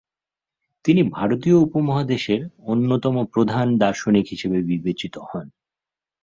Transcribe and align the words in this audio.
তিনি 0.85 1.01
ভারতীয় 1.09 1.57
উপমহাদেশের 1.57 2.41
অন্যতম 2.63 3.15
প্রধান 3.25 3.67
দার্শনিক 3.77 4.25
হিসাবে 4.27 4.59
বিবেচিত 4.63 5.15
হন। 5.29 5.47